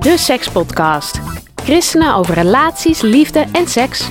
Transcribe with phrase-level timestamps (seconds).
[0.00, 1.20] De Sekspodcast.
[1.54, 4.08] Christenen over relaties, liefde en seks.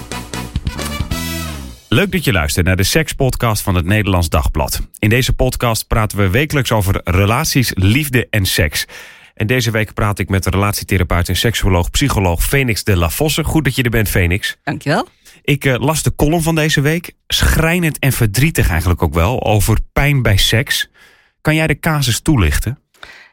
[1.87, 4.81] Leuk dat je luistert naar de sekspodcast van het Nederlands Dagblad.
[4.99, 8.85] In deze podcast praten we wekelijks over relaties, liefde en seks.
[9.33, 13.43] En deze week praat ik met de relatietherapeut en seksuoloog, psycholoog Phoenix de La Vosse.
[13.43, 14.57] Goed dat je er bent, Phoenix.
[14.63, 15.07] Dankjewel.
[15.41, 17.13] Ik uh, las de column van deze week.
[17.27, 19.43] Schrijnend en verdrietig eigenlijk ook wel.
[19.43, 20.89] Over pijn bij seks.
[21.41, 22.79] Kan jij de casus toelichten?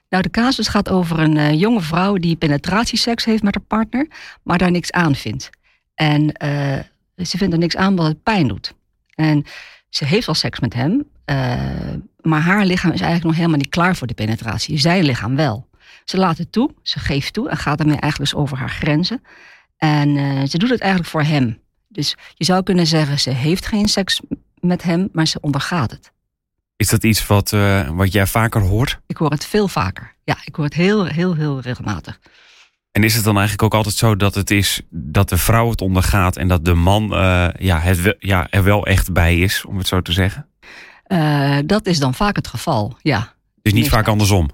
[0.09, 4.09] Nou, de casus gaat over een uh, jonge vrouw die penetratieseks heeft met haar partner,
[4.43, 5.51] maar daar niks aan vindt.
[5.95, 6.79] En uh,
[7.27, 8.75] ze vindt er niks aan wat het pijn doet.
[9.15, 9.45] En
[9.89, 11.07] ze heeft wel seks met hem,
[12.21, 14.79] maar haar lichaam is eigenlijk nog helemaal niet klaar voor de penetratie.
[14.79, 15.69] Zijn lichaam wel.
[16.05, 19.23] Ze laat het toe, ze geeft toe en gaat daarmee eigenlijk dus over haar grenzen.
[19.77, 20.09] En
[20.49, 21.59] ze doet het eigenlijk voor hem.
[21.89, 24.21] Dus je zou kunnen zeggen, ze heeft geen seks
[24.61, 26.13] met hem, maar ze ondergaat het.
[26.77, 29.01] Is dat iets wat, uh, wat jij vaker hoort?
[29.07, 30.15] Ik hoor het veel vaker.
[30.25, 32.21] Ja, ik hoor het heel, heel, heel regelmatig.
[32.93, 35.81] En is het dan eigenlijk ook altijd zo dat het is dat de vrouw het
[35.81, 39.79] ondergaat en dat de man uh, ja, het, ja, er wel echt bij is, om
[39.79, 40.49] het zo te zeggen?
[41.07, 43.35] Uh, dat is dan vaak het geval, ja.
[43.63, 44.51] Dus niet vaak andersom?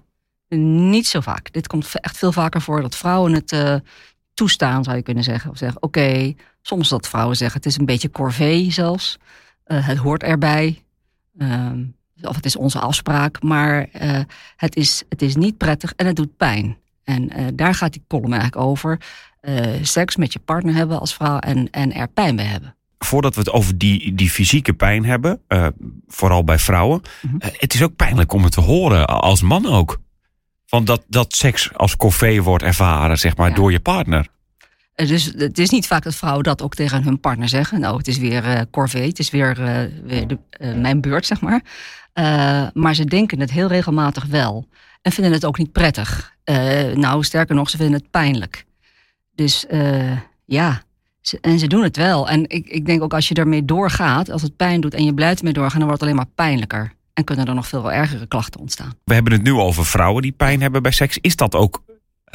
[0.89, 1.53] Niet zo vaak.
[1.53, 3.81] Dit komt echt veel vaker voor dat vrouwen het
[4.35, 5.51] toestaan, zou je kunnen zeggen.
[5.51, 9.19] Of zeggen, oké, okay, soms dat vrouwen zeggen, het is een beetje corvée zelfs.
[9.65, 10.83] het hoort erbij.
[12.29, 14.19] Of het is onze afspraak, maar uh,
[14.57, 16.77] het, is, het is niet prettig en het doet pijn.
[17.05, 19.01] En uh, daar gaat die column eigenlijk over.
[19.43, 22.77] Uh, seks met je partner hebben als vrouw en, en er pijn bij hebben.
[22.99, 25.41] Voordat we het over die, die fysieke pijn hebben,
[26.07, 27.01] vooral bij vrouwen.
[27.23, 27.51] Mm -hmm.
[27.57, 30.01] het is ook pijnlijk om het te horen, als man ook.
[30.67, 33.55] Van dat, dat seks als corvée wordt ervaren, zeg maar, ja.
[33.55, 34.29] door je partner.
[34.95, 37.81] Dus het is niet vaak dat vrouwen dat ook tegen hun partner zeggen.
[37.81, 40.39] Nou, het is weer uh, corvée, het is weer, uh, weer de,
[40.75, 41.63] mijn beurt, zeg maar.
[42.75, 44.67] Maar ze denken het heel regelmatig wel.
[45.03, 46.37] En vinden het ook niet prettig.
[46.95, 48.65] Nou, sterker nog, ze vinden het pijnlijk.
[49.35, 49.67] Dus
[50.45, 50.83] ja,
[51.21, 52.29] ze, en ze doen het wel.
[52.29, 55.15] En ik, ik denk ook als je ermee doorgaat, als het pijn doet en je
[55.15, 56.93] blijft ermee doorgaan, dan wordt het alleen maar pijnlijker.
[57.13, 58.93] En kunnen er nog veel ergere klachten ontstaan.
[59.05, 61.19] We hebben het nu over vrouwen die pijn hebben bij seks.
[61.21, 61.83] Is dat ook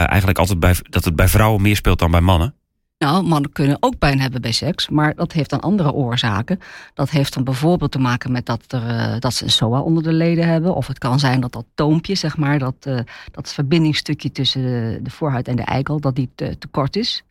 [0.05, 2.55] eigenlijk altijd bij, dat het bij vrouwen meer speelt dan bij mannen?
[2.97, 6.59] Nou, mannen kunnen ook pijn hebben bij seks, maar dat heeft dan andere oorzaken.
[6.93, 10.03] Dat heeft dan bijvoorbeeld te maken met dat, er, uh, dat ze een SOA onder
[10.03, 10.75] de leden hebben.
[10.75, 12.99] Of het kan zijn dat dat toompje, zeg maar, dat, uh,
[13.31, 14.61] dat verbindingsstukje tussen
[15.03, 17.23] de, voorhuid en de eikel, dat die te, kort is.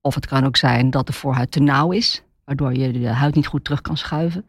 [0.00, 3.34] Of het kan ook zijn dat de voorhuid te nauw is, waardoor je de huid
[3.34, 4.44] niet goed terug kan schuiven.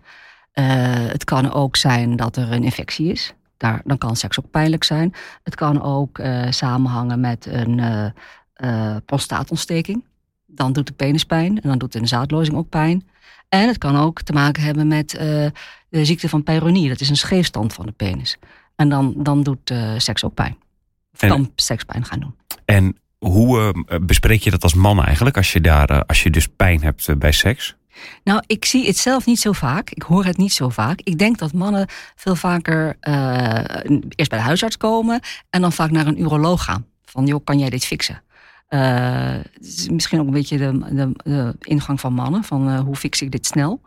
[0.51, 3.33] Het kan ook zijn dat er een infectie is.
[3.59, 5.13] Daar, dan kan seks ook pijnlijk zijn.
[5.43, 8.13] Het kan ook samenhangen met een
[9.05, 10.03] prostaatontsteking
[10.51, 13.07] dan doet de penis pijn en dan doet de zaadlozing ook pijn.
[13.49, 15.21] En het kan ook te maken hebben met uh,
[15.89, 16.89] de ziekte van peyronie.
[16.89, 18.37] Dat is een scheefstand van de penis.
[18.75, 20.57] En dan, dan doet uh, seks ook pijn.
[21.13, 22.35] Of en, kan seks pijn gaan doen.
[22.65, 26.47] En hoe uh, bespreek je dat als man eigenlijk als je, daar, als je dus
[26.47, 27.75] pijn hebt bij seks?
[28.23, 29.89] Nou, ik zie het zelf niet zo vaak.
[29.89, 30.99] Ik hoor het niet zo vaak.
[31.03, 32.97] Ik denk dat mannen veel vaker
[34.15, 36.85] eerst bij de huisarts komen en dan vaak naar een uroloog gaan.
[37.05, 38.21] Van joh, kan jij dit fixen?
[38.69, 39.35] Uh,
[39.91, 43.31] misschien ook een beetje de, de, de ingang van mannen, van uh, hoe fix ik
[43.31, 43.81] dit snel.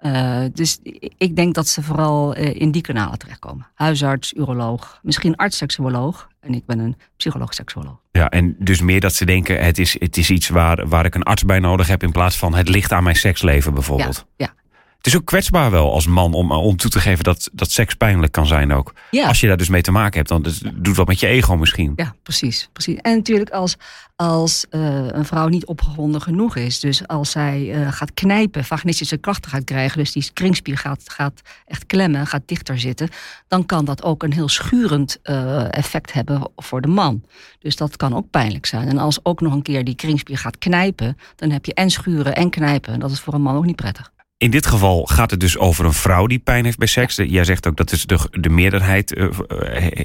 [0.00, 0.78] Uh, dus
[1.18, 3.66] ik denk dat ze vooral in die kanalen terechtkomen.
[3.74, 6.28] Huisarts, uroloog, misschien arts-seksuoloog.
[6.40, 8.00] En ik ben een psycholoog-seksuoloog.
[8.12, 11.14] Ja, en dus meer dat ze denken, het is, het is iets waar, waar ik
[11.14, 12.02] een arts bij nodig heb...
[12.02, 14.26] in plaats van het ligt aan mijn seksleven bijvoorbeeld.
[14.36, 14.54] Ja, ja.
[15.04, 17.94] Het is ook kwetsbaar wel als man om, om toe te geven dat, dat seks
[17.94, 18.94] pijnlijk kan zijn ook.
[19.10, 19.28] Ja.
[19.28, 21.56] Als je daar dus mee te maken hebt, dan dus, doet wat met je ego
[21.56, 21.92] misschien.
[21.96, 22.68] Ja, precies.
[22.72, 22.96] precies.
[22.96, 23.76] En natuurlijk als,
[24.16, 26.80] als uh, een vrouw niet opgewonden genoeg is.
[26.80, 29.98] Dus als zij uh, gaat knijpen, vaginistische klachten gaat krijgen.
[29.98, 33.08] Dus die kringspier gaat, gaat echt klemmen, gaat dichter zitten.
[33.48, 37.24] Dan kan dat ook een heel schurend uh, effect hebben voor de man.
[37.58, 38.88] Dus dat kan ook pijnlijk zijn.
[38.88, 41.18] En als ook nog een keer die kringspier gaat knijpen.
[41.36, 43.00] Dan heb je en schuren en knijpen.
[43.00, 44.12] Dat is voor een man ook niet prettig.
[44.44, 47.16] In dit geval gaat het dus over een vrouw die pijn heeft bij seks.
[47.16, 49.28] Jij zegt ook dat is de, de meerderheid uh,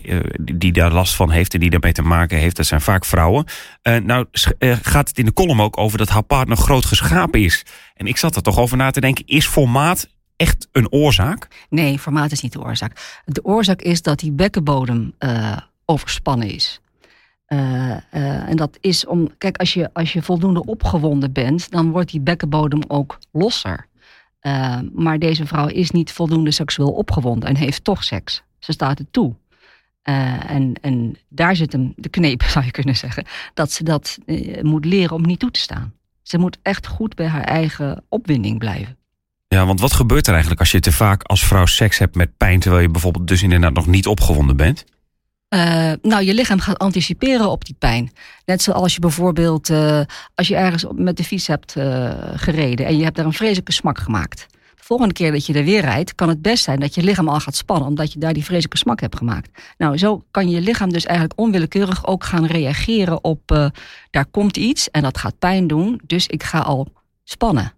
[0.04, 2.56] uh, die daar last van heeft en die daarmee te maken heeft.
[2.56, 3.46] Dat zijn vaak vrouwen.
[3.84, 4.26] Uh, nou
[4.82, 7.66] gaat het in de column ook over dat haar partner groot geschapen is.
[7.96, 9.26] En ik zat er toch over na te denken.
[9.28, 11.48] Is formaat echt een oorzaak?
[11.70, 13.22] Nee, formaat is niet de oorzaak.
[13.26, 15.14] De oorzaak is dat die bekkenbodem
[15.86, 16.82] overspannen is.
[17.48, 21.92] Uh, uh, en dat is om, kijk, als je, als je voldoende opgewonden bent, dan
[21.92, 23.88] wordt die bekkenbodem ook losser.
[24.42, 28.44] Uh, maar deze vrouw is niet voldoende seksueel opgewonden en heeft toch seks.
[28.60, 29.36] Ze staat er toe.
[30.02, 33.26] en, en daar zit hem de kneep, zou je kunnen zeggen.
[33.54, 34.18] Dat ze dat
[34.62, 35.94] moet leren om niet toe te staan.
[36.24, 38.98] Ze moet echt goed bij haar eigen opwinding blijven.
[39.48, 42.38] Ja, want wat gebeurt er eigenlijk als je te vaak als vrouw seks hebt met
[42.38, 44.86] pijn, terwijl je bijvoorbeeld dus inderdaad nog niet opgewonden bent?
[45.50, 48.12] Uh, nou, je lichaam gaat anticiperen op die pijn.
[48.46, 50.02] Net zoals je bijvoorbeeld, uh,
[50.36, 53.72] als je ergens met de fiets hebt uh, gereden en je hebt daar een vreselijke
[53.72, 54.46] smak gemaakt.
[54.52, 57.30] De volgende keer dat je er weer rijdt, kan het best zijn dat je lichaam
[57.30, 59.50] al gaat spannen, omdat je daar die vreselijke smak hebt gemaakt.
[59.78, 63.72] Nou, zo kan je lichaam dus eigenlijk onwillekeurig ook gaan reageren op,
[64.12, 66.88] daar komt iets en dat gaat pijn doen, dus ik ga al
[67.24, 67.74] spannen.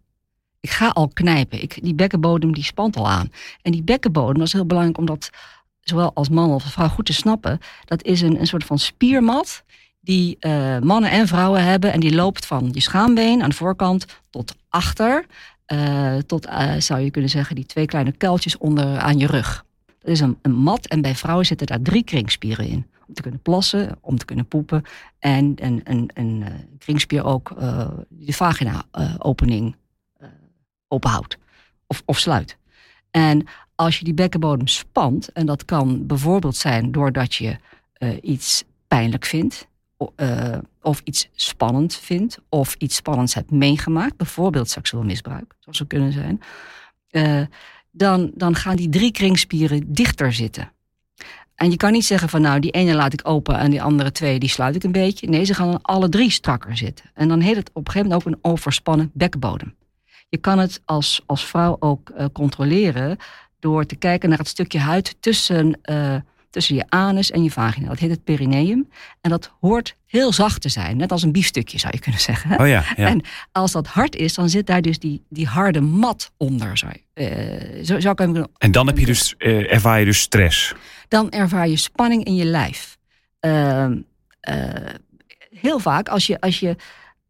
[0.59, 1.62] Ik ga al knijpen.
[1.62, 3.31] Ik, die bekkenbodem die spant al aan.
[3.62, 5.29] En die bekkenbodem, dat is heel belangrijk omdat
[5.81, 7.60] zowel als man of vrouw goed te snappen.
[7.86, 9.63] Dat is een, een soort van spiermat
[10.00, 11.94] die uh, mannen en vrouwen hebben.
[11.94, 15.25] En die loopt van je schaambeen aan de voorkant tot achter.
[15.74, 19.66] Uh, tot, uh, zou je kunnen zeggen, die twee kleine kuiltjes onder aan je rug.
[19.86, 22.88] Dat is een, een mat en bij vrouwen zitten daar drie kringspieren in.
[23.07, 24.83] Om te kunnen plassen, om te kunnen poepen.
[25.19, 26.44] En een, een, een
[26.78, 27.54] kringspier ook
[28.10, 29.75] die de vagina-opening
[30.88, 31.38] openhoudt
[31.88, 32.57] of, of sluit.
[33.12, 33.48] En
[33.81, 37.57] als je die bekkenbodem spant, en dat kan bijvoorbeeld zijn doordat je
[38.00, 39.68] uh, iets pijnlijk vindt,
[40.18, 45.88] uh, of iets spannend vindt, of iets spannends hebt meegemaakt, bijvoorbeeld seksueel misbruik, zoals ze
[45.88, 46.42] kunnen zijn,
[47.12, 47.42] uh,
[47.92, 50.72] dan, dan gaan die drie kringspieren dichter zitten.
[51.56, 54.12] En je kan niet zeggen van nou, die ene laat ik open en die andere
[54.12, 55.28] twee die sluit ik een beetje.
[55.28, 57.06] Nee, ze gaan dan alle drie strakker zitten.
[57.13, 59.75] En dan heet het op een gegeven moment ook een overspannen bekkenbodem.
[60.30, 63.18] Je kan het als, als vrouw ook controleren
[63.62, 66.16] door te kijken naar het stukje huid tussen, uh,
[66.50, 67.88] tussen je anus en je vagina.
[67.88, 68.90] Dat heet het perineum.
[69.22, 72.60] En dat hoort heel zacht te zijn, net als een biefstukje zou je kunnen zeggen.
[72.60, 73.08] Oh ja, ja.
[73.08, 73.22] En
[73.52, 76.78] als dat hard is, dan zit daar dus die, die harde mat onder.
[76.78, 80.06] Zou je, uh, zo, zo kan je en dan heb je dus, uh, ervaar je
[80.06, 80.74] dus stress?
[81.07, 82.98] Dan ervaar je spanning in je lijf.
[83.40, 83.98] Ehm,
[85.50, 86.75] heel vaak als je, als je,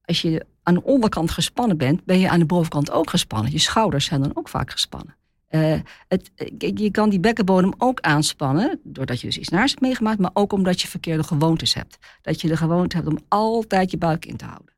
[0.06, 3.52] als je aan de onderkant gespannen bent, ben je aan de bovenkant ook gespannen.
[3.52, 5.16] Je schouders zijn dan ook vaak gespannen.
[5.52, 10.20] Uh, het, je kan die bekkenbodem ook aanspannen, doordat je dus iets naars hebt meegemaakt,
[10.20, 11.98] maar ook omdat je verkeerde gewoontes hebt.
[12.22, 14.74] Dat je de gewoonte hebt om altijd je buik in te houden.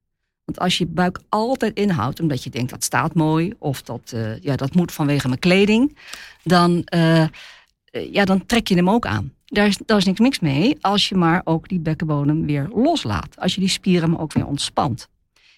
[0.46, 4.40] Want als je buik altijd inhoudt, omdat je denkt dat staat mooi, of dat, uh,
[4.40, 5.98] ja, dat moet vanwege mijn kleding,
[6.44, 6.88] dan,
[7.92, 9.34] ja, dan trek je hem ook aan.
[9.46, 13.40] Daar is, daar is niks niks mee als je maar ook die bekkenbodem weer loslaat.
[13.40, 15.08] Als je die spieren maar ook weer ontspant.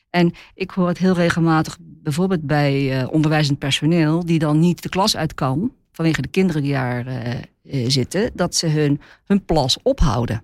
[0.09, 4.89] En ik hoor het heel regelmatig, bijvoorbeeld bij uh, onderwijzend personeel, die dan niet de
[4.89, 9.77] klas uit kan, vanwege de kinderen die daar uh, zitten, dat ze hun, hun plas
[9.81, 10.43] ophouden.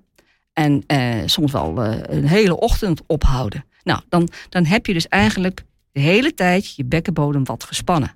[0.53, 0.83] En
[1.25, 3.65] soms wel een hele ochtend ophouden.
[3.83, 8.15] Nou, dan, dan heb je dus eigenlijk de hele tijd je bekkenbodem wat gespannen.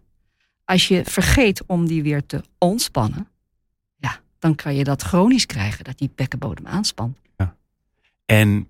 [0.65, 3.27] Als je vergeet om die weer te ontspannen,
[3.97, 7.17] ja, dan kan je dat chronisch krijgen, dat die bekkenbodem aanspant.
[7.37, 7.55] Ja.
[8.25, 8.67] En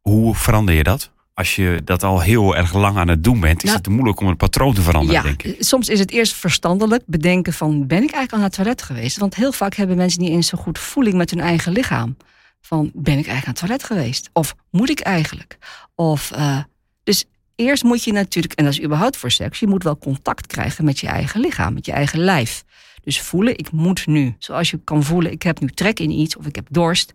[0.00, 1.12] hoe verander je dat?
[1.34, 4.20] Als je dat al heel erg lang aan het doen bent, is nou, het moeilijk
[4.20, 5.56] om een patroon te veranderen, ja, denk ik.
[5.58, 9.18] Soms is het eerst verstandelijk bedenken van, ben ik eigenlijk al naar het toilet geweest?
[9.18, 12.16] Want heel vaak hebben mensen niet eens zo goed voeling met hun eigen lichaam.
[12.60, 14.30] Van, ben ik eigenlijk aan het toilet geweest?
[14.32, 15.58] Of moet ik eigenlijk?
[15.94, 16.58] Of, uh,
[17.04, 17.24] dus
[17.54, 20.84] eerst moet je natuurlijk, en dat is überhaupt voor seks, je moet wel contact krijgen
[20.84, 22.64] met je eigen lichaam, met je eigen lijf.
[23.02, 24.34] Dus voelen, ik moet nu.
[24.38, 27.14] Zoals je kan voelen, ik heb nu trek in iets of ik heb dorst,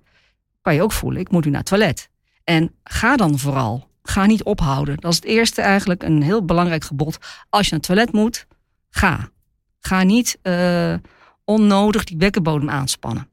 [0.62, 2.10] kan je ook voelen, ik moet nu naar het toilet.
[2.44, 4.98] En ga dan vooral Ga niet ophouden.
[4.98, 7.18] Dat is het eerste eigenlijk een heel belangrijk gebod.
[7.50, 8.48] Als je naar het toilet moet,
[8.89, 9.29] ga.
[9.79, 10.94] Ga niet uh,
[11.44, 13.29] onnodig die bekkenbodem aanspannen.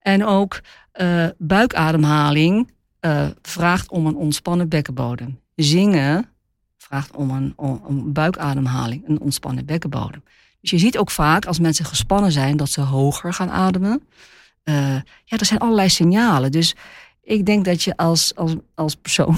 [0.00, 0.60] En ook
[1.00, 5.40] uh, buikademhaling uh, vraagt om een ontspannen bekkenbodem.
[5.54, 6.28] Zingen
[6.76, 10.22] vraagt om een, om een buikademhaling, een ontspannen bekkenbodem.
[10.60, 14.02] Dus je ziet ook vaak als mensen gespannen zijn dat ze hoger gaan ademen.
[15.24, 16.52] ja, er zijn allerlei signalen.
[16.52, 16.74] Dus
[17.28, 19.36] ik denk dat je als, als, als persoon,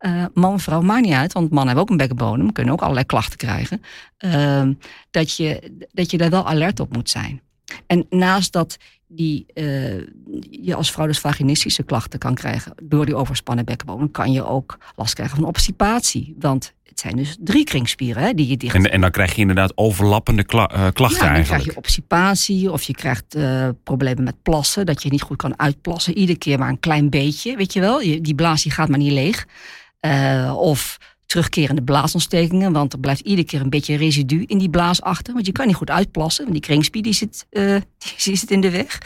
[0.00, 3.06] uh, man, vrouw, maakt niet uit, want mannen hebben ook een bekkenbodem, kunnen ook allerlei
[3.06, 3.82] klachten krijgen,
[4.24, 4.68] uh,
[5.10, 7.40] dat, je, dat je daar wel alert op moet zijn.
[7.86, 10.06] En naast dat die, uh,
[10.50, 14.78] je als vrouw dus vaginistische klachten kan krijgen door die overspannen bekkenbodem, kan je ook
[14.96, 16.34] last krijgen van obstipatie.
[16.38, 16.72] Want
[17.02, 18.74] zijn dus drie kringspieren hè, die je dicht...
[18.74, 22.72] En, en dan krijg je inderdaad overlappende kla uh, klachten ja, dan krijg je obstipatie
[22.72, 24.86] of je krijgt uh, problemen met plassen.
[24.86, 26.18] Dat je niet goed kan uitplassen.
[26.18, 28.00] Iedere keer maar een klein beetje, weet je wel.
[28.00, 29.46] Je, die blaas die gaat maar niet leeg.
[30.00, 32.72] Uh, of terugkerende blaasontstekingen.
[32.72, 35.34] Want er blijft iedere keer een beetje residu in die blaas achter.
[35.34, 36.44] Want je kan niet goed uitplassen.
[36.44, 37.46] Want die kringspier die zit,
[38.24, 38.98] die zit in de weg.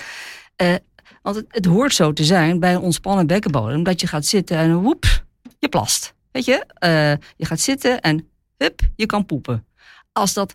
[1.23, 4.57] Want het, het hoort zo te zijn bij een ontspannen bekkenbodem dat je gaat zitten
[4.57, 5.25] en woep,
[5.59, 6.15] je plast.
[6.37, 9.66] Weet je, uh, je gaat zitten en hup, je kan poepen.
[10.12, 10.55] Als dat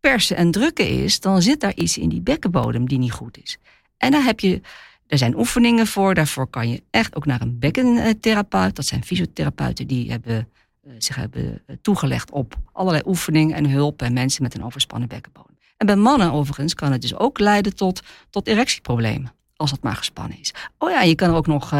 [0.00, 3.58] persen en drukken is, dan zit daar iets in die bekkenbodem die niet goed is.
[3.96, 4.60] En dan heb je,
[5.06, 6.14] er zijn oefeningen voor.
[6.14, 8.76] Daarvoor kan je echt ook naar een bekkentherapeut.
[8.76, 10.48] Dat zijn fysiotherapeuten die hebben,
[10.86, 15.58] uh, zich hebben toegelegd op allerlei oefeningen en hulp bij mensen met een overspannen bekkenbodem.
[15.76, 19.32] En bij mannen overigens kan het dus ook leiden tot, tot erectieproblemen.
[19.56, 20.54] Als het maar gespannen is.
[20.78, 21.72] Oh ja, je kan er ook nog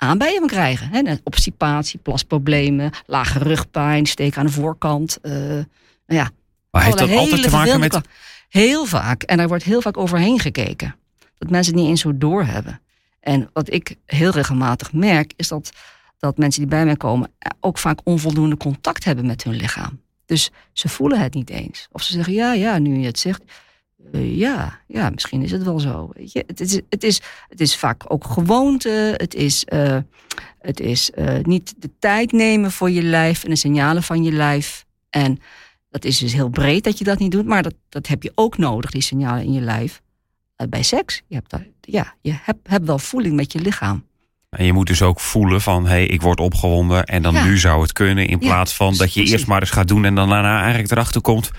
[0.00, 0.88] aanbijen van krijgen.
[0.92, 1.14] Hè?
[1.22, 5.18] Obstipatie, plasproblemen, lage rugpijn, steek aan de voorkant.
[5.22, 5.64] Uh, nou
[6.06, 6.30] ja,
[6.70, 8.00] maar heeft dat altijd te maken met...
[8.48, 9.22] Heel vaak.
[9.22, 10.96] En daar wordt heel vaak overheen gekeken.
[11.38, 12.80] Dat mensen het niet eens zo doorhebben.
[13.20, 15.72] En wat ik heel regelmatig merk, is dat,
[16.18, 17.30] dat mensen die bij mij komen
[17.60, 20.00] ook vaak onvoldoende contact hebben met hun lichaam.
[20.26, 21.88] Dus ze voelen het niet eens.
[21.92, 23.42] Of ze zeggen, ja, ja, nu je het zegt,
[24.12, 26.10] uh, ja, ja, misschien is het wel zo.
[26.12, 26.44] Weet je?
[26.46, 29.14] Het, is, het, is, het is vaak ook gewoonte.
[29.16, 29.98] Het is, uh,
[30.58, 34.32] het is uh, niet de tijd nemen voor je lijf en de signalen van je
[34.32, 34.84] lijf.
[35.10, 35.38] En
[35.90, 38.32] dat is dus heel breed dat je dat niet doet, maar dat, dat heb je
[38.34, 40.02] ook nodig, die signalen in je lijf.
[40.68, 44.04] bij seks, je hebt, ja, je hebt, hebt wel voeling met je lichaam.
[44.50, 47.58] En je moet dus ook voelen van, hé, hey, ik word opgewonden en dan nu
[47.58, 48.26] zou het kunnen.
[48.26, 51.20] In plaats van dat je eerst maar eens gaat doen en dan daarna eigenlijk erachter
[51.20, 51.50] komt.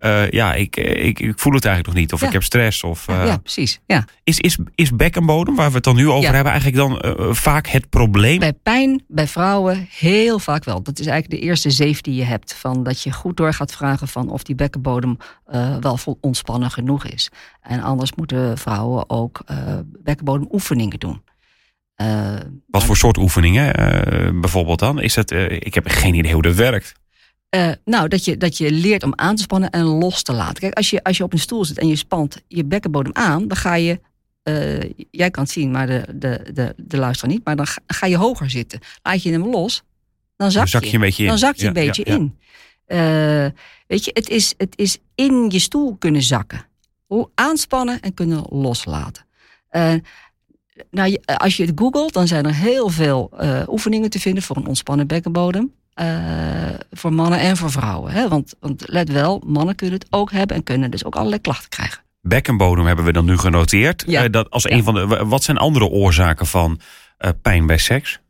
[0.00, 2.12] Uh, ja, ik, ik, ik voel het eigenlijk nog niet.
[2.12, 2.84] Of ik heb stress.
[2.84, 3.80] Of, uh, ja, precies.
[3.86, 4.04] Ja.
[4.24, 7.66] Is, is, is bekkenbodem, waar we het dan nu over hebben, eigenlijk dan uh, vaak
[7.66, 8.38] het probleem?
[8.38, 10.82] Bij pijn, bij vrouwen, heel vaak wel.
[10.82, 12.54] Dat is eigenlijk de eerste zeef die je hebt.
[12.54, 15.16] Van dat je goed door gaat vragen van of die bekkenbodem
[15.80, 17.30] wel vol ontspannen genoeg is.
[17.62, 19.40] En anders moeten vrouwen ook
[20.02, 21.22] bekkenbodemoefeningen doen.
[22.00, 25.00] Uh, Wat voor soort oefeningen uh, bijvoorbeeld dan?
[25.00, 26.92] Is het, uh, ik heb geen idee hoe dat werkt.
[27.84, 30.54] nou, dat je, dat je leert om aan te spannen en los te laten.
[30.54, 33.48] Kijk, als je, als je op een stoel zit en je spant je bekkenbodem aan,
[33.48, 34.00] dan ga je,
[35.10, 38.06] jij kan het zien, maar de, de, de, de luisteraar niet, maar dan ga, ga,
[38.06, 38.80] je hoger zitten.
[39.02, 39.82] Laat je hem los,
[40.36, 41.28] dan zak, dan zak je, een beetje in.
[41.28, 42.18] Dan zak je ja, een beetje ja, ja.
[42.18, 43.54] in.
[43.86, 46.68] weet je, het is, het is in je stoel kunnen zakken.
[47.34, 49.24] Aanspannen en kunnen loslaten
[50.90, 54.56] nou, als je het googelt, dan zijn er heel veel uh, oefeningen te vinden voor
[54.56, 55.72] een ontspannen bekkenbodem.
[56.00, 56.06] Uh,
[56.90, 58.12] voor mannen en voor vrouwen.
[58.12, 58.28] Hè?
[58.28, 61.68] Want, want let wel, mannen kunnen het ook hebben en kunnen dus ook allerlei klachten
[61.68, 62.02] krijgen.
[62.20, 64.04] Bekkenbodem hebben we dan nu genoteerd.
[64.06, 64.24] Ja.
[64.24, 64.70] Uh, dat als ja.
[64.70, 66.80] een van de, wat zijn andere oorzaken van
[67.42, 68.20] pijn bij seks?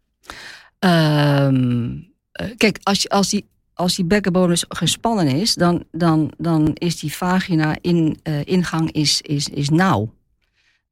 [0.79, 2.13] Um,
[2.57, 7.77] kijk, als, als die als die bekkenbodem gespannen is, dan, dan, dan is die vagina
[7.81, 10.13] in, ingang is, is, is nauw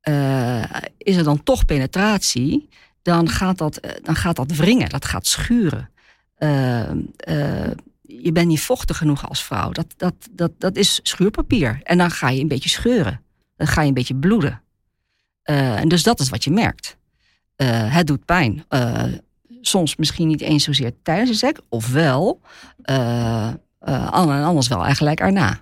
[0.09, 0.65] uh,
[0.99, 2.69] is er dan toch penetratie,
[3.03, 5.91] dan gaat dat, eh, dan gaat dat wringen, dat gaat schuren.
[6.39, 6.91] Uh,
[8.03, 9.71] je bent niet vochtig genoeg als vrouw.
[9.71, 11.81] Dat, dat, dat, dat is schuurpapier.
[11.83, 13.21] En dan ga je een beetje scheuren.
[13.57, 14.63] Dan ga je een beetje bloeden.
[15.43, 16.97] en dus dat is wat je merkt.
[17.67, 18.65] het doet pijn.
[19.61, 22.41] soms misschien niet eens zozeer tijdens de seks, of wel.
[23.81, 25.61] anders wel eigenlijk erna.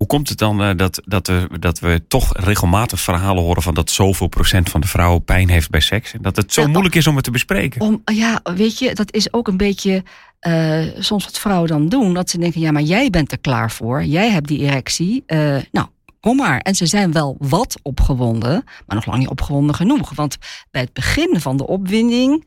[0.00, 3.74] Hoe komt het dan uh, dat, dat, we, dat we toch regelmatig verhalen horen van
[3.74, 6.12] dat zoveel procent van de vrouwen pijn heeft bij seks?
[6.12, 7.80] En dat het zo ja, moeilijk is om het te bespreken?
[7.80, 10.04] Om, ja, weet je, dat is ook een beetje
[10.40, 12.14] uh, soms wat vrouwen dan doen.
[12.14, 14.04] Dat ze denken, ja, maar jij bent er klaar voor.
[14.04, 15.22] Jij hebt die erectie.
[15.26, 15.86] Uh, nou,
[16.20, 16.58] kom maar.
[16.58, 20.14] En ze zijn wel wat opgewonden, maar nog lang niet opgewonden genoeg.
[20.14, 20.36] Want
[20.70, 22.46] bij het begin van de opwinding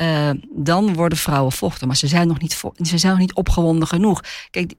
[0.00, 1.86] uh, dan worden vrouwen vochtig.
[1.86, 4.22] Maar ze zijn nog niet, ze zijn nog niet opgewonden genoeg.
[4.50, 4.74] Kijk,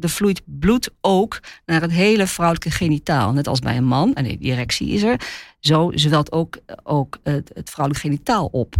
[0.00, 3.32] er vloeit bloed ook naar het hele vrouwelijke genitaal.
[3.32, 5.20] Net als bij een man, en die erectie is er.
[5.60, 8.74] Zo zwelt ook, ook het, het vrouwelijke genitaal op.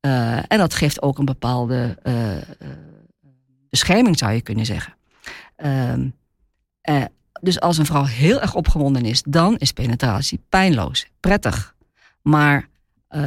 [0.00, 2.14] Uh, en dat geeft ook een bepaalde uh,
[3.70, 4.94] bescherming, zou je kunnen zeggen.
[5.56, 6.08] Ehm,
[7.40, 11.74] dus als een vrouw heel erg opgewonden is, dan is penetratie pijnloos, prettig.
[12.22, 12.68] Maar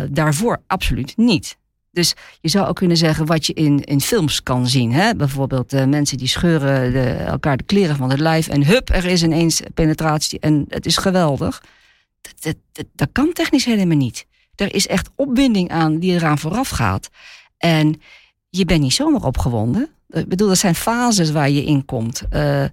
[0.10, 1.60] daarvoor absoluut niet.
[1.92, 4.92] Dus je zou ook kunnen zeggen wat je in, in films kan zien.
[4.92, 5.16] Hè?
[5.16, 9.06] Bijvoorbeeld uh, mensen die scheuren de, elkaar de kleren van het lijf en hup, er
[9.06, 11.64] is ineens penetratie en het is geweldig.
[12.22, 14.26] Dat, dat, dat, kan technisch helemaal niet.
[14.56, 17.10] Er is echt opwinding aan die eraan vooraf gaat.
[17.58, 18.02] En
[18.50, 19.90] je bent niet zomaar opgewonden.
[20.10, 22.22] Ik bedoel, dat zijn fases waar je in komt.
[22.34, 22.70] Uh, uh,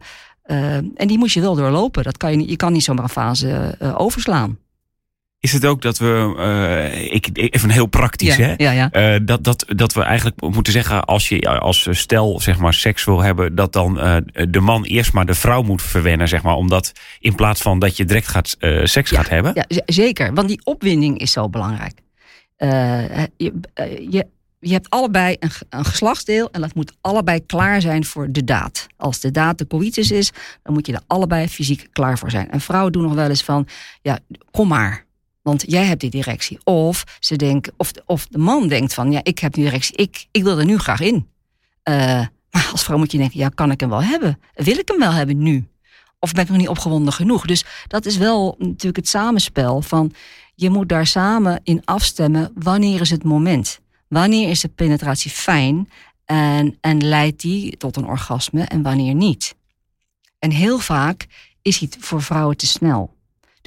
[0.75, 2.03] en die moet je wel doorlopen.
[2.03, 4.59] Dat kan je, je kan niet zomaar een fase overslaan.
[5.41, 8.55] Is het ook dat we, uh, ik, even heel praktisch, ja, hè?
[8.57, 9.15] Ja, ja.
[9.15, 13.05] Uh, dat, dat, dat we eigenlijk moeten zeggen, als je als stel zeg maar seks
[13.05, 14.17] wil hebben, dat dan uh,
[14.49, 16.55] de man eerst maar de vrouw moet verwennen, zeg maar.
[16.55, 19.53] Omdat in plaats van dat je direct gaat, seks gaat hebben.
[19.55, 20.35] Ja, zeker.
[20.35, 22.01] Want die opwinding is zo belangrijk.
[22.57, 23.53] je,
[24.11, 24.27] je,
[24.61, 28.87] je hebt allebei een, een geslachtsdeel en dat moet allebei klaar zijn voor de daad.
[28.97, 32.51] Als de daad de coitus is, dan moet je er allebei fysiek klaar voor zijn.
[32.51, 33.67] En vrouwen doen nog wel eens van,
[34.03, 34.19] ja,
[34.51, 35.07] kom maar
[35.49, 36.59] Want jij hebt die directie.
[36.65, 40.27] Of, ze denken, of, of de man denkt van, ja, ik heb die directie, ik,
[40.31, 41.29] ik wil er nu graag in.
[41.85, 41.95] Uh,
[42.51, 44.41] maar als vrouw moet je denken, ja, kan ik hem wel hebben?
[44.55, 45.69] Wil ik hem wel hebben nu?
[46.19, 47.47] Of ben ik nog niet opgewonden genoeg?
[47.47, 50.13] Dus dat is wel natuurlijk het samenspel van,
[50.55, 53.81] je moet daar samen in afstemmen, wanneer is het moment?
[54.09, 55.91] Wanneer is de penetratie fijn
[56.25, 59.55] en, en leidt die tot een orgasme en wanneer niet?
[60.39, 61.27] En heel vaak
[61.63, 63.17] is het voor vrouwen te snel.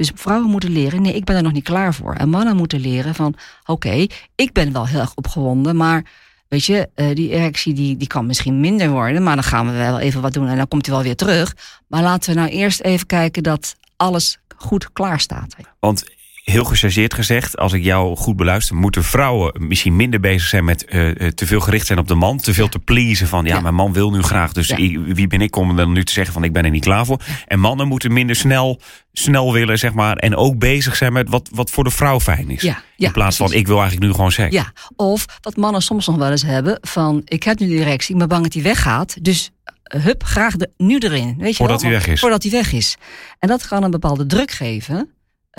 [0.01, 2.13] Dus vrouwen moeten leren, nee, ik ben er nog niet klaar voor.
[2.13, 4.05] En mannen moeten leren van, oké,
[4.35, 6.05] ik ben wel heel erg opgewonden, maar
[6.47, 9.71] weet je, uh, die erectie die, die kan misschien minder worden, maar dan gaan we
[9.71, 11.55] wel even wat doen en dan komt hij wel weer terug.
[11.87, 15.55] Maar laten we nou eerst even kijken dat alles goed klaar staat.
[15.79, 16.03] Want
[16.43, 20.85] heel gechargeerd gezegd, als ik jou goed beluister, moeten vrouwen misschien minder bezig zijn met
[20.89, 22.37] uh, te veel gericht zijn op de man.
[22.37, 24.51] Te veel te pleasen van ja, mijn man wil nu graag.
[24.51, 24.73] Dus
[25.05, 27.21] wie ben ik om dan nu te zeggen van ik ben er niet klaar voor.
[27.47, 28.81] En mannen moeten minder snel,
[29.13, 30.17] snel willen, zeg maar.
[30.17, 32.63] En ook bezig zijn met wat, wat voor de vrouw fijn is.
[32.97, 34.53] In plaats van ik wil eigenlijk nu gewoon seks.
[34.53, 38.15] Ja, of wat mannen soms nog wel eens hebben van ik heb nu die erectie,
[38.15, 39.23] maar bang dat die weggaat.
[39.23, 39.51] Dus
[39.83, 41.35] eh, hup, graag de, nu erin.
[41.37, 42.19] Weet je voordat hij weg is.
[42.19, 42.97] Voordat hij weg is.
[43.39, 45.09] En dat kan een bepaalde druk geven.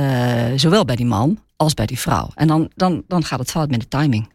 [0.00, 2.30] Uh, zowel bij die man als bij die vrouw.
[2.34, 4.30] En dan, dan, dan gaat het fout met de timing.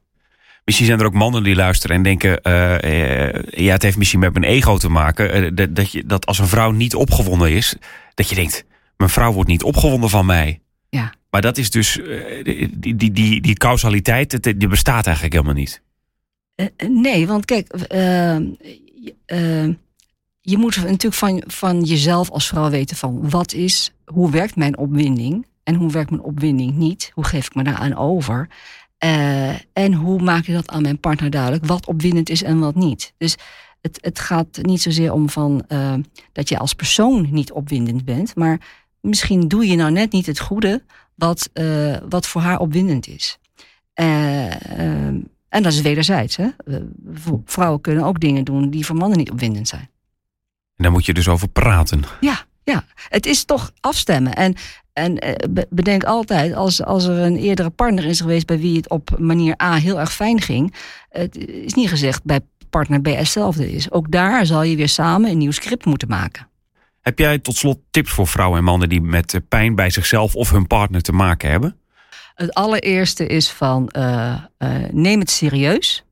[0.64, 4.20] Misschien zijn er ook mannen die luisteren en denken: uh, uh, ja, het heeft misschien
[4.20, 5.56] met mijn ego te maken.
[5.56, 7.76] Dat, dat, je, dat als een vrouw niet opgewonden is,
[8.14, 8.66] dat je denkt:
[8.98, 10.62] mijn vrouw wordt niet opgewonden van mij.
[10.90, 11.14] Ja.
[11.30, 12.00] Maar dat is dus,
[12.44, 15.82] die, die, die, die causaliteit, die bestaat eigenlijk helemaal niet.
[16.88, 17.68] nee, want kijk,
[20.42, 24.78] je moet natuurlijk van, van jezelf als vrouw weten van wat is, hoe werkt mijn
[24.78, 27.12] opwinding en hoe werkt mijn opwinding niet?
[27.14, 28.50] Hoe geef ik me daaraan over?
[29.04, 32.76] Uh, en hoe maak je dat aan mijn partner duidelijk wat opwindend is en wat
[32.76, 33.14] niet?
[33.18, 33.36] Dus
[33.82, 35.94] het, het gaat niet zozeer om van, uh,
[36.32, 38.62] dat je als persoon niet opwindend bent, maar
[39.02, 40.84] misschien doe je nou net niet het goede
[41.16, 43.40] wat, uh, wat voor haar opwindend is.
[43.94, 46.36] en dat is wederzijds.
[46.36, 46.48] Hè?
[47.46, 49.90] Vrouwen kunnen ook dingen doen die voor mannen niet opwindend zijn.
[50.76, 52.04] En daar moet je dus over praten.
[52.20, 52.86] Ja, ja.
[53.10, 54.34] het is toch afstemmen.
[54.34, 54.56] En,
[54.94, 58.90] en eh, bedenk altijd, als, als er een eerdere partner is geweest bij wie het
[58.90, 60.74] op manier A heel erg fijn ging,
[61.10, 63.92] het is niet gezegd bij partner B hetzelfde is.
[63.92, 66.48] Ook daar zal je weer samen een nieuw script moeten maken.
[67.02, 70.50] Heb jij tot slot tips voor vrouwen en mannen die met pijn bij zichzelf of
[70.50, 71.78] hun partner te maken hebben?
[72.36, 76.04] Het allereerste is van uh, uh, neem het serieus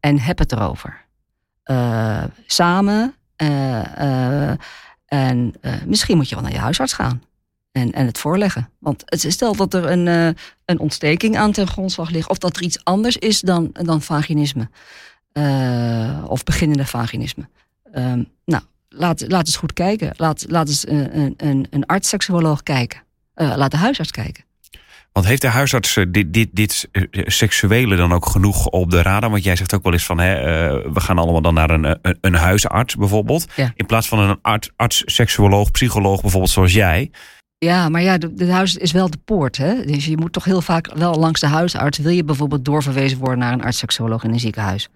[0.00, 1.04] en heb het erover.
[1.64, 3.14] Uh, samen
[5.10, 7.22] en uh, misschien moet je wel naar je huisarts gaan.
[7.72, 8.70] En, en het voorleggen.
[8.78, 10.28] Want stel dat er een, uh,
[10.64, 12.28] een ontsteking aan ten grondslag ligt.
[12.28, 14.68] Of dat er iets anders is dan, dan vaginisme.
[16.26, 17.48] of beginnende vaginisme.
[17.92, 20.12] Ehm, nou, laat, laat eens goed kijken.
[20.16, 23.02] Laat, laat eens een, een, een arts-seksuoloog kijken.
[23.34, 24.44] laat de huisarts kijken.
[25.12, 29.02] Want heeft de huisarts eh, dit, dit, dit eh, seksuele dan ook genoeg op de
[29.02, 29.30] radar?
[29.30, 31.84] Want jij zegt ook wel eens van, hè, uh, we gaan allemaal dan naar een,
[31.84, 33.46] een, een huisarts bijvoorbeeld.
[33.56, 33.72] Ja.
[33.74, 37.10] In plaats van een arts, arts, seksuoloog, psycholoog bijvoorbeeld zoals jij.
[37.58, 39.56] Ja, maar ja, de, de huis is wel de poort.
[39.56, 39.84] Hè?
[39.84, 41.98] Dus je moet toch heel vaak wel langs de huisarts.
[41.98, 44.88] Wil je bijvoorbeeld doorverwezen worden naar een arts-seksuoloog in een ziekenhuis?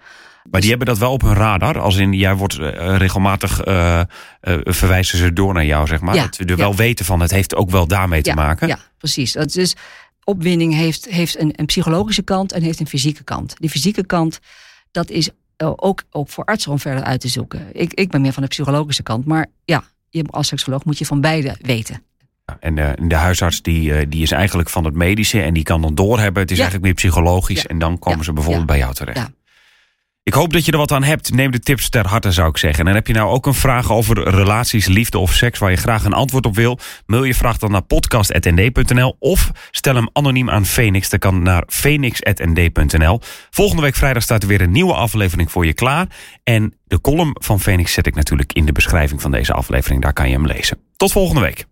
[0.51, 1.79] Maar die hebben dat wel op hun radar.
[1.79, 4.01] Als in, jij wordt uh, regelmatig uh,
[4.43, 6.15] uh, verwijzen ze door naar jou, zeg maar.
[6.15, 8.69] Ja, dat we er wel weten van, het heeft ook wel daarmee ja, te maken.
[8.69, 9.33] Ja, precies.
[9.33, 9.77] Dat is,
[10.25, 13.55] opwinding heeft, heeft een, een, psychologische kant en heeft een fysieke kant.
[13.59, 14.41] Die fysieke kant,
[14.91, 17.67] dat is ook, ook voor artsen om verder uit te zoeken.
[17.73, 21.07] Ik, ik ben meer van de psychologische kant, maar ja, je, als seksoloog moet je
[21.07, 22.03] van beide weten.
[22.61, 25.95] En de, de, huisarts die, die is eigenlijk van het medische en die kan dan
[25.95, 26.43] doorhebben.
[26.43, 26.63] Het is Ja.
[26.63, 27.69] eigenlijk meer psychologisch Ja.
[27.69, 28.25] en dan komen Ja.
[28.25, 29.31] ze bijvoorbeeld bij jou terecht.
[30.25, 31.35] Ik hoop dat je er wat aan hebt.
[31.35, 32.87] Neem de tips ter harte, zou ik zeggen.
[32.87, 35.59] En heb je nou ook een vraag over relaties, liefde of seks...
[35.59, 36.79] waar je graag een antwoord op wil?
[37.07, 39.17] Mail je vraag dan naar podcast.nd.nl...
[39.19, 41.09] of stel hem anoniem aan Phoenix.
[41.09, 43.21] Dat kan naar phoenix.nd.nl.
[43.51, 46.07] Volgende week vrijdag staat er weer een nieuwe aflevering voor je klaar.
[46.43, 50.03] En de column van Phoenix zet ik natuurlijk in de beschrijving van deze aflevering.
[50.03, 50.79] Daar kan je hem lezen.
[50.97, 51.67] Tot volgende week.